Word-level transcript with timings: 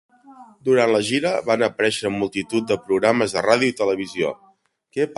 Durant 0.69 0.93
la 0.95 1.01
gira, 1.09 1.33
van 1.49 1.65
aparèixer 1.67 2.09
en 2.11 2.17
multitud 2.23 2.69
de 2.73 2.81
programes 2.89 3.37
de 3.37 3.45
ràdio 3.49 3.75
i 3.75 3.77
televisió. 3.83 4.35